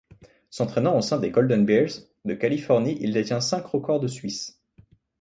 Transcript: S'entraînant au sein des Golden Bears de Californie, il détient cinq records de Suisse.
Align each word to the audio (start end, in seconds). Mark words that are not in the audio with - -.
S'entraînant 0.49 0.97
au 0.97 1.01
sein 1.03 1.19
des 1.19 1.29
Golden 1.29 1.63
Bears 1.63 1.91
de 2.25 2.33
Californie, 2.33 2.97
il 3.01 3.13
détient 3.13 3.39
cinq 3.39 3.67
records 3.67 3.99
de 3.99 4.07
Suisse. 4.07 4.59